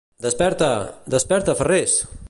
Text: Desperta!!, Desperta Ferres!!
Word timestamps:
Desperta!!, 0.25 0.71
Desperta 1.15 1.53
Ferres!! 1.61 1.93